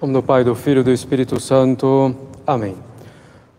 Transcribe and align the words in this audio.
Nome 0.00 0.14
do 0.14 0.22
Pai, 0.22 0.42
do 0.42 0.54
Filho 0.54 0.80
e 0.80 0.82
do 0.82 0.90
Espírito 0.90 1.38
Santo. 1.38 2.16
Amém. 2.46 2.74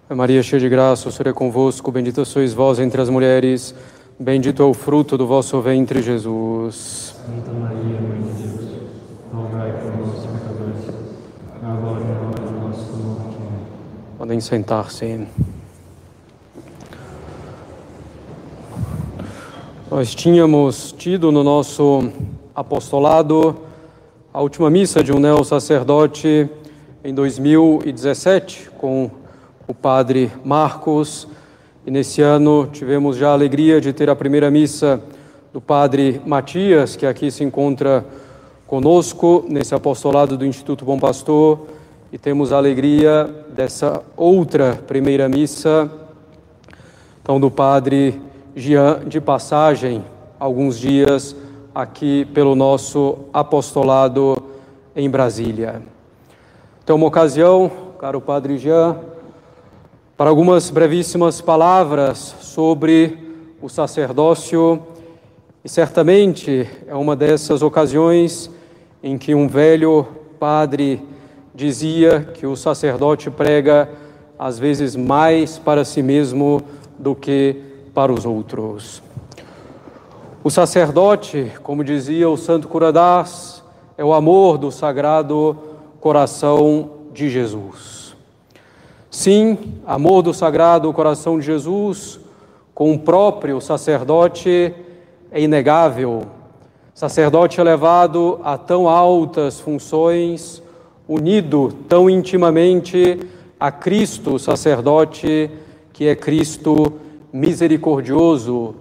Maria, 0.10 0.42
cheia 0.42 0.60
de 0.60 0.68
graça, 0.68 1.08
o 1.08 1.12
Senhor 1.12 1.30
é 1.30 1.34
convosco, 1.34 1.92
bendita 1.92 2.26
sois 2.26 2.52
vós 2.52 2.80
entre 2.80 3.00
as 3.00 3.12
mulheres, 3.12 3.76
bendito 4.20 4.64
é 4.64 4.66
o 4.66 4.74
fruto 4.74 5.20
do 5.20 5.28
vosso 5.28 5.62
ventre, 5.62 6.02
Jesus. 6.02 7.16
Santa 7.24 7.52
Maria, 7.52 8.02
Mãe 8.02 8.24
de 8.24 8.42
Deus, 8.42 8.70
rogai 9.32 9.72
por 9.72 9.96
nós, 9.98 10.26
pecadores, 10.26 10.90
agora 11.62 12.02
e 12.02 12.08
na 12.08 12.20
hora 12.28 12.44
de 12.44 12.54
nossa 12.60 12.92
morte. 12.98 13.38
Podem 14.18 14.42
sentar-se. 14.42 15.28
Nós 19.92 20.16
tínhamos 20.16 20.92
tido 20.92 21.32
no 21.32 21.44
nosso 21.44 22.12
apostolado 22.56 23.70
a 24.34 24.42
última 24.42 24.70
missa 24.70 25.04
de 25.04 25.12
um 25.12 25.20
neo-sacerdote 25.20 26.50
em 27.04 27.14
2017 27.14 28.70
com 28.78 29.12
o 29.68 29.74
padre 29.74 30.32
Marcos. 30.46 31.28
E 31.86 31.92
nesse 31.92 32.22
ano 32.22 32.70
tivemos 32.72 33.18
já 33.18 33.32
a 33.32 33.34
alegria 33.34 33.82
de 33.82 33.92
ter 33.92 34.10
a 34.10 34.16
primeira 34.16 34.50
missa 34.50 35.02
do 35.52 35.60
padre 35.60 36.22
Matias, 36.26 36.96
que 36.96 37.06
aqui 37.06 37.30
se 37.30 37.44
encontra 37.44 38.06
conosco 38.66 39.44
nesse 39.50 39.76
apostolado 39.76 40.38
do 40.38 40.46
Instituto 40.46 40.86
Bom 40.86 40.98
Pastor. 40.98 41.68
E 42.10 42.18
temos 42.18 42.54
a 42.54 42.58
alegria 42.58 43.30
dessa 43.54 44.02
outra 44.16 44.80
primeira 44.88 45.28
missa, 45.28 45.92
então 47.22 47.38
do 47.38 47.52
padre 47.52 48.22
Jean 48.56 49.02
de 49.06 49.20
passagem, 49.20 50.06
alguns 50.40 50.80
dias 50.80 51.36
aqui 51.74 52.26
pelo 52.34 52.56
nosso 52.56 53.20
apostolado 53.34 54.42
em 54.96 55.10
Brasília. 55.10 55.82
Então, 56.84 56.98
uma 56.98 57.08
ocasião, 57.08 57.72
caro 57.98 58.20
Padre 58.20 58.58
Jean, 58.58 58.98
para 60.18 60.30
algumas 60.30 60.70
brevíssimas 60.70 61.40
palavras 61.40 62.36
sobre 62.42 63.18
o 63.62 63.70
sacerdócio, 63.70 64.82
e 65.64 65.70
certamente 65.70 66.68
é 66.88 66.96
uma 66.96 67.16
dessas 67.16 67.62
ocasiões 67.62 68.50
em 69.02 69.18
que 69.18 69.34
um 69.34 69.48
velho 69.48 70.06
padre 70.40 71.02
dizia 71.54 72.22
que 72.34 72.46
o 72.46 72.56
sacerdote 72.56 73.30
prega 73.30 73.90
às 74.38 74.58
vezes 74.58 74.96
mais 74.96 75.60
para 75.60 75.86
si 75.86 76.02
mesmo 76.02 76.62
do 76.98 77.16
que 77.16 77.62
para 77.94 78.12
os 78.12 78.26
outros. 78.26 79.02
O 80.44 80.50
sacerdote, 80.50 81.52
como 81.62 81.84
dizia 81.84 82.28
o 82.28 82.36
santo 82.36 82.68
Curadás, 82.68 83.64
é 83.96 84.04
o 84.04 84.12
amor 84.12 84.58
do 84.58 84.72
sagrado 84.72 85.56
coração 86.00 86.90
de 87.14 87.30
Jesus. 87.30 88.16
Sim, 89.12 89.76
amor 89.86 90.24
do 90.24 90.34
sagrado 90.34 90.92
coração 90.94 91.38
de 91.38 91.46
Jesus 91.46 92.20
com 92.74 92.92
o 92.92 92.98
próprio 92.98 93.62
sacerdote 93.62 94.74
é 95.32 95.40
inegável. 95.40 96.24
Sacerdote 96.96 97.62
elevado 97.62 98.40
a 98.44 98.58
tão 98.58 98.90
altas 98.90 99.60
funções, 99.60 100.60
unido 101.08 101.72
tão 101.88 102.10
intimamente 102.10 103.20
a 103.60 103.72
Cristo, 103.72 104.40
sacerdote, 104.40 105.52
que 105.94 106.08
é 106.08 106.16
Cristo 106.16 106.94
misericordioso, 107.32 108.74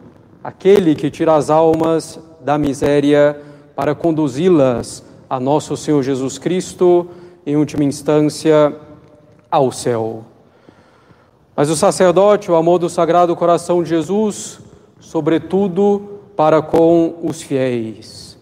aquele 0.43 0.95
que 0.95 1.11
tira 1.11 1.35
as 1.35 1.51
almas 1.51 2.19
da 2.41 2.57
miséria 2.57 3.41
para 3.77 3.95
conduzi-las 3.95 5.05
a 5.29 5.39
nosso 5.39 5.77
Senhor 5.77 6.03
Jesus 6.03 6.39
Cristo, 6.39 7.07
em 7.47 7.57
última 7.57 7.85
instância, 7.85 8.75
ao 9.51 9.71
céu. 9.71 10.25
Mas 11.55 11.69
o 11.71 11.77
sacerdote, 11.77 12.51
o 12.51 12.57
amor 12.57 12.79
do 12.79 12.89
Sagrado 12.89 13.37
Coração 13.37 13.83
de 13.83 13.91
Jesus, 13.91 14.61
sobretudo 14.99 16.21
para 16.37 16.63
com 16.63 17.17
os 17.23 17.43
fiéis. 17.43 18.39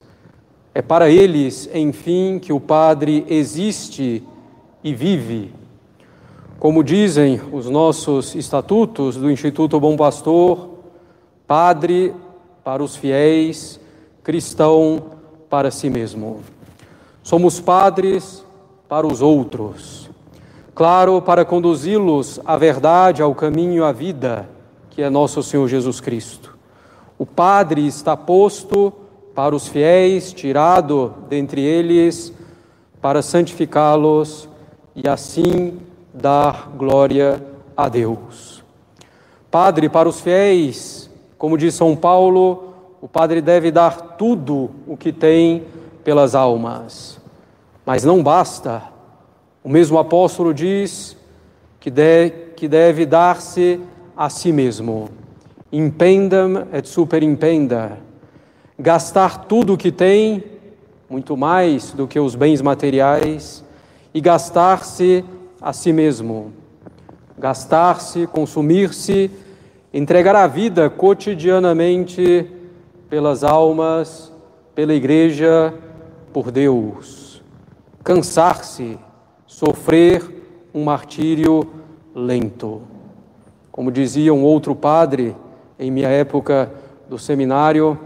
É 0.74 0.80
para 0.80 1.10
eles, 1.10 1.68
enfim, 1.74 2.38
que 2.38 2.52
o 2.52 2.60
Padre 2.60 3.24
existe 3.28 4.22
e 4.84 4.94
vive. 4.94 5.52
Como 6.60 6.84
dizem 6.84 7.40
os 7.52 7.68
nossos 7.68 8.34
estatutos 8.34 9.16
do 9.16 9.30
Instituto 9.30 9.80
Bom 9.80 9.96
Pastor, 9.96 10.77
Padre 11.48 12.14
para 12.62 12.82
os 12.82 12.94
fiéis, 12.94 13.80
cristão 14.22 15.02
para 15.48 15.70
si 15.70 15.88
mesmo. 15.88 16.42
Somos 17.22 17.58
padres 17.58 18.44
para 18.86 19.06
os 19.06 19.22
outros. 19.22 20.10
Claro, 20.74 21.22
para 21.22 21.46
conduzi-los 21.46 22.38
à 22.44 22.58
verdade, 22.58 23.22
ao 23.22 23.34
caminho, 23.34 23.82
à 23.82 23.92
vida, 23.92 24.46
que 24.90 25.00
é 25.00 25.08
nosso 25.08 25.42
Senhor 25.42 25.66
Jesus 25.68 26.00
Cristo. 26.00 26.54
O 27.18 27.24
Padre 27.24 27.86
está 27.86 28.14
posto 28.14 28.92
para 29.34 29.56
os 29.56 29.68
fiéis, 29.68 30.34
tirado 30.34 31.14
dentre 31.30 31.62
eles, 31.62 32.30
para 33.00 33.22
santificá-los 33.22 34.46
e 34.94 35.08
assim 35.08 35.78
dar 36.12 36.70
glória 36.76 37.42
a 37.74 37.88
Deus. 37.88 38.62
Padre 39.50 39.88
para 39.88 40.08
os 40.08 40.20
fiéis, 40.20 41.07
como 41.38 41.56
diz 41.56 41.74
São 41.74 41.94
Paulo, 41.94 42.74
o 43.00 43.06
padre 43.06 43.40
deve 43.40 43.70
dar 43.70 44.16
tudo 44.16 44.70
o 44.86 44.96
que 44.96 45.12
tem 45.12 45.64
pelas 46.02 46.34
almas. 46.34 47.20
Mas 47.86 48.02
não 48.04 48.22
basta. 48.22 48.82
O 49.62 49.68
mesmo 49.68 49.98
apóstolo 49.98 50.52
diz 50.52 51.16
que, 51.78 51.90
de, 51.90 52.30
que 52.56 52.66
deve 52.66 53.06
dar-se 53.06 53.80
a 54.16 54.28
si 54.28 54.50
mesmo. 54.50 55.08
Impendam 55.72 56.66
et 56.72 56.88
superimpenda. 56.88 57.98
Gastar 58.76 59.44
tudo 59.44 59.74
o 59.74 59.76
que 59.76 59.92
tem, 59.92 60.42
muito 61.08 61.36
mais 61.36 61.92
do 61.92 62.08
que 62.08 62.18
os 62.18 62.34
bens 62.34 62.60
materiais, 62.60 63.64
e 64.12 64.20
gastar-se 64.20 65.24
a 65.60 65.72
si 65.72 65.92
mesmo. 65.92 66.52
Gastar-se, 67.38 68.26
consumir-se 68.26 69.30
entregar 69.92 70.36
a 70.36 70.46
vida 70.46 70.90
cotidianamente 70.90 72.46
pelas 73.08 73.42
almas, 73.42 74.32
pela 74.74 74.94
igreja, 74.94 75.74
por 76.32 76.50
Deus. 76.50 77.42
Cansar-se, 78.04 78.98
sofrer 79.46 80.22
um 80.74 80.84
martírio 80.84 81.66
lento. 82.14 82.82
Como 83.72 83.90
dizia 83.90 84.32
um 84.34 84.42
outro 84.42 84.74
padre 84.74 85.34
em 85.78 85.90
minha 85.90 86.08
época 86.08 86.70
do 87.08 87.18
seminário, 87.18 87.98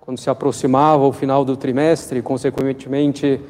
quando 0.00 0.18
se 0.18 0.30
aproximava 0.30 1.04
o 1.04 1.12
final 1.12 1.44
do 1.44 1.56
trimestre, 1.56 2.22
consequentemente 2.22 3.40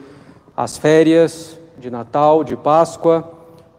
as 0.56 0.76
férias 0.76 1.56
de 1.78 1.88
Natal, 1.88 2.42
de 2.42 2.56
Páscoa, 2.56 3.30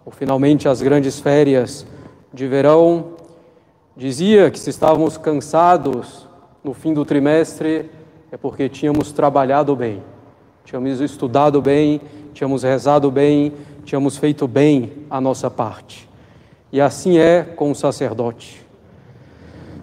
ou 0.05 0.11
finalmente 0.11 0.69
as 0.69 0.81
grandes 0.81 1.19
férias 1.19 1.85
de 2.33 2.47
verão, 2.47 3.18
Dizia 3.97 4.49
que 4.49 4.59
se 4.59 4.69
estávamos 4.69 5.17
cansados 5.17 6.27
no 6.63 6.73
fim 6.73 6.93
do 6.93 7.03
trimestre 7.03 7.89
é 8.31 8.37
porque 8.37 8.69
tínhamos 8.69 9.11
trabalhado 9.11 9.75
bem, 9.75 10.03
tínhamos 10.63 11.01
estudado 11.01 11.61
bem, 11.61 11.99
tínhamos 12.33 12.63
rezado 12.63 13.09
bem, 13.09 13.53
tínhamos 13.83 14.17
feito 14.17 14.47
bem 14.47 15.05
a 15.09 15.19
nossa 15.19 15.49
parte. 15.49 16.07
E 16.71 16.79
assim 16.79 17.17
é 17.17 17.43
com 17.43 17.71
o 17.71 17.75
sacerdote. 17.75 18.65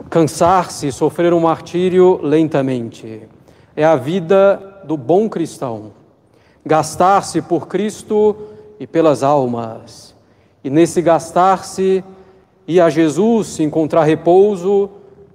Cansar-se, 0.09 0.93
sofrer 0.93 1.35
um 1.35 1.41
martírio 1.41 2.21
lentamente, 2.23 3.23
é 3.75 3.85
a 3.85 3.97
vida 3.97 4.81
do 4.85 4.97
bom 4.97 5.29
cristão. 5.29 5.93
Gastar-se 6.65 7.43
por 7.43 7.67
Cristo 7.67 8.37
e 8.79 8.87
pelas 8.87 9.23
almas. 9.23 10.15
E 10.63 10.71
nesse 10.71 11.03
gastar-se, 11.03 12.05
ir 12.67 12.81
a 12.81 12.91
Jesus, 12.91 13.61
encontrar 13.61 14.05
repouso 14.05 14.91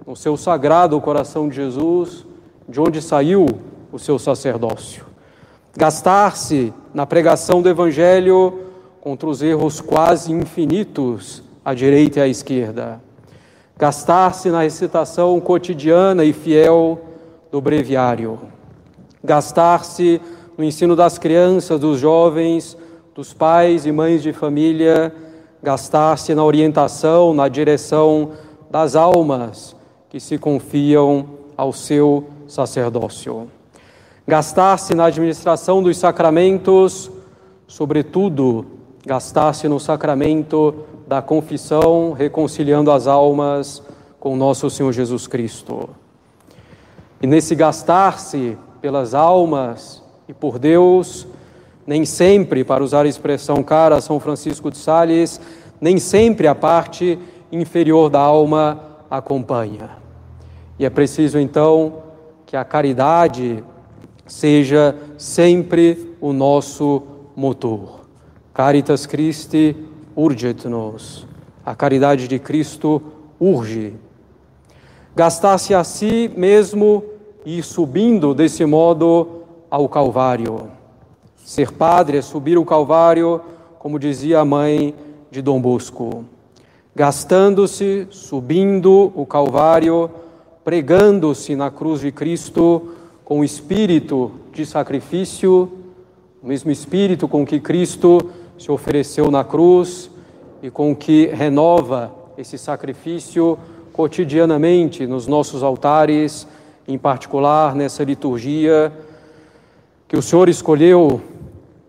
no 0.06 0.14
seu 0.14 0.36
sagrado 0.36 1.00
coração 1.00 1.48
de 1.48 1.56
Jesus, 1.56 2.26
de 2.68 2.80
onde 2.80 3.00
saiu 3.00 3.46
o 3.90 3.98
seu 3.98 4.18
sacerdócio. 4.18 5.04
Gastar-se 5.76 6.72
na 6.92 7.06
pregação 7.06 7.62
do 7.62 7.68
Evangelho 7.68 8.60
contra 9.00 9.28
os 9.28 9.42
erros 9.42 9.80
quase 9.80 10.32
infinitos 10.32 11.42
à 11.64 11.72
direita 11.72 12.20
e 12.20 12.22
à 12.22 12.28
esquerda. 12.28 13.00
Gastar-se 13.78 14.50
na 14.50 14.62
recitação 14.62 15.40
cotidiana 15.40 16.24
e 16.24 16.32
fiel 16.32 17.00
do 17.50 17.60
breviário. 17.60 18.38
Gastar-se 19.24 20.20
no 20.56 20.64
ensino 20.64 20.94
das 20.94 21.18
crianças, 21.18 21.80
dos 21.80 21.98
jovens, 21.98 22.76
dos 23.14 23.32
pais 23.32 23.86
e 23.86 23.92
mães 23.92 24.22
de 24.22 24.32
família 24.32 25.12
gastar-se 25.62 26.34
na 26.34 26.44
orientação, 26.44 27.32
na 27.32 27.48
direção 27.48 28.32
das 28.70 28.96
almas 28.96 29.76
que 30.08 30.18
se 30.18 30.36
confiam 30.36 31.26
ao 31.56 31.72
seu 31.72 32.24
sacerdócio. 32.48 33.48
Gastar-se 34.26 34.94
na 34.94 35.06
administração 35.06 35.82
dos 35.82 35.96
sacramentos, 35.96 37.10
sobretudo, 37.66 38.66
gastasse 39.06 39.68
no 39.68 39.80
sacramento 39.80 40.74
da 41.06 41.20
confissão, 41.20 42.12
reconciliando 42.12 42.90
as 42.90 43.06
almas 43.06 43.82
com 44.18 44.36
nosso 44.36 44.70
Senhor 44.70 44.92
Jesus 44.92 45.26
Cristo. 45.26 45.90
E 47.20 47.26
nesse 47.26 47.54
gastar-se 47.54 48.56
pelas 48.80 49.14
almas 49.14 50.02
e 50.28 50.34
por 50.34 50.58
Deus, 50.58 51.26
nem 51.92 52.06
sempre, 52.06 52.64
para 52.64 52.82
usar 52.82 53.04
a 53.04 53.08
expressão 53.08 53.62
cara 53.62 54.00
São 54.00 54.18
Francisco 54.18 54.70
de 54.70 54.78
Sales, 54.78 55.38
nem 55.78 55.98
sempre 55.98 56.46
a 56.46 56.54
parte 56.54 57.18
inferior 57.52 58.08
da 58.08 58.18
alma 58.18 58.80
acompanha. 59.10 59.90
E 60.78 60.86
é 60.86 60.88
preciso 60.88 61.38
então 61.38 62.02
que 62.46 62.56
a 62.56 62.64
caridade 62.64 63.62
seja 64.26 64.96
sempre 65.18 66.16
o 66.18 66.32
nosso 66.32 67.02
motor. 67.36 68.00
Caritas 68.54 69.04
Christi 69.04 69.76
urget 70.16 70.66
nos. 70.66 71.26
A 71.62 71.74
caridade 71.74 72.26
de 72.26 72.38
Cristo 72.38 73.02
urge. 73.38 73.92
Gastar-se 75.14 75.74
a 75.74 75.84
si 75.84 76.30
mesmo 76.34 77.04
e 77.44 77.62
subindo 77.62 78.32
desse 78.32 78.64
modo 78.64 79.42
ao 79.70 79.86
Calvário. 79.90 80.80
Ser 81.44 81.72
padre 81.72 82.18
é 82.18 82.22
subir 82.22 82.56
o 82.56 82.64
Calvário, 82.64 83.40
como 83.78 83.98
dizia 83.98 84.38
a 84.38 84.44
mãe 84.44 84.94
de 85.28 85.42
Dom 85.42 85.60
Bosco. 85.60 86.24
Gastando-se, 86.94 88.06
subindo 88.10 89.12
o 89.14 89.26
Calvário, 89.26 90.08
pregando-se 90.62 91.56
na 91.56 91.68
cruz 91.68 92.00
de 92.00 92.12
Cristo 92.12 92.92
com 93.24 93.40
o 93.40 93.44
espírito 93.44 94.30
de 94.52 94.64
sacrifício, 94.64 95.72
o 96.40 96.46
mesmo 96.46 96.70
espírito 96.70 97.26
com 97.26 97.44
que 97.44 97.58
Cristo 97.58 98.20
se 98.56 98.70
ofereceu 98.70 99.28
na 99.28 99.42
cruz 99.42 100.10
e 100.62 100.70
com 100.70 100.94
que 100.94 101.26
renova 101.26 102.12
esse 102.38 102.56
sacrifício 102.56 103.58
cotidianamente 103.92 105.08
nos 105.08 105.26
nossos 105.26 105.64
altares, 105.64 106.46
em 106.86 106.96
particular 106.96 107.74
nessa 107.74 108.04
liturgia 108.04 108.92
que 110.06 110.16
o 110.16 110.22
Senhor 110.22 110.48
escolheu 110.48 111.20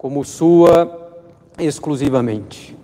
como 0.04 0.26
sua 0.26 1.14
exclusivamente. 1.58 2.78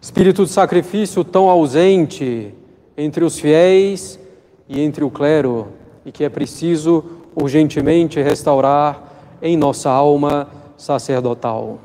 Espírito 0.00 0.42
de 0.42 0.50
sacrifício 0.50 1.22
tão 1.22 1.50
ausente 1.50 2.54
entre 2.96 3.22
os 3.22 3.38
fiéis 3.38 4.18
e 4.66 4.80
entre 4.80 5.04
o 5.04 5.10
clero, 5.10 5.68
e 6.02 6.10
que 6.10 6.24
é 6.24 6.30
preciso 6.30 7.04
urgentemente 7.34 8.22
restaurar 8.22 9.02
em 9.42 9.54
nossa 9.54 9.90
alma 9.90 10.48
sacerdotal. 10.78 11.78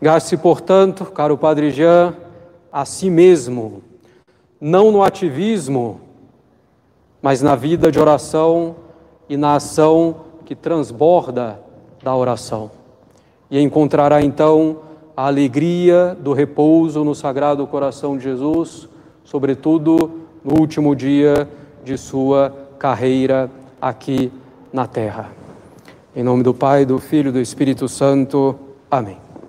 Gaste, 0.00 0.38
portanto, 0.38 1.04
caro 1.04 1.36
Padre 1.36 1.70
Jean, 1.70 2.16
a 2.72 2.86
si 2.86 3.10
mesmo, 3.10 3.82
não 4.58 4.90
no 4.90 5.02
ativismo, 5.02 6.00
mas 7.20 7.42
na 7.42 7.54
vida 7.54 7.92
de 7.92 8.00
oração 8.00 8.76
e 9.28 9.36
na 9.36 9.56
ação 9.56 10.16
que 10.46 10.54
transborda 10.54 11.60
da 12.02 12.16
oração. 12.16 12.79
E 13.50 13.60
encontrará 13.60 14.22
então 14.22 14.78
a 15.16 15.26
alegria 15.26 16.16
do 16.18 16.32
repouso 16.32 17.04
no 17.04 17.14
Sagrado 17.14 17.66
Coração 17.66 18.16
de 18.16 18.24
Jesus, 18.24 18.88
sobretudo 19.24 20.10
no 20.44 20.60
último 20.60 20.94
dia 20.94 21.48
de 21.84 21.98
sua 21.98 22.54
carreira 22.78 23.50
aqui 23.80 24.32
na 24.72 24.86
terra. 24.86 25.30
Em 26.14 26.22
nome 26.22 26.42
do 26.42 26.54
Pai, 26.54 26.84
do 26.84 26.98
Filho 26.98 27.28
e 27.28 27.32
do 27.32 27.40
Espírito 27.40 27.88
Santo. 27.88 28.58
Amém. 28.90 29.29